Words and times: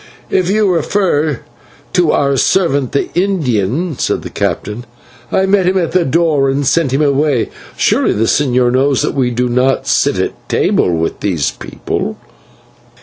"If 0.31 0.49
you 0.49 0.67
refer 0.67 1.41
to 1.93 2.01
your 2.05 2.35
servant, 2.35 2.91
the 2.91 3.13
Indian," 3.13 3.99
said 3.99 4.23
the 4.23 4.31
captain, 4.31 4.87
"I 5.31 5.45
met 5.45 5.67
him 5.67 5.77
at 5.77 5.91
the 5.91 6.05
door 6.05 6.49
and 6.49 6.65
sent 6.65 6.91
him 6.91 7.03
away. 7.03 7.49
Surely 7.77 8.13
the 8.13 8.23
señor 8.23 8.71
knows 8.71 9.03
that 9.03 9.13
we 9.13 9.29
do 9.29 9.47
not 9.47 9.85
sit 9.85 10.17
at 10.17 10.49
table 10.49 10.91
with 10.91 11.19
these 11.19 11.51
people." 11.51 12.17